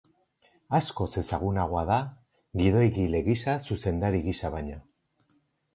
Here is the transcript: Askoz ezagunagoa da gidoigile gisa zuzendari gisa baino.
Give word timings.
Askoz 0.77 1.07
ezagunagoa 1.21 1.83
da 1.91 1.99
gidoigile 2.63 3.23
gisa 3.31 3.57
zuzendari 3.71 4.25
gisa 4.31 4.55
baino. 4.59 4.83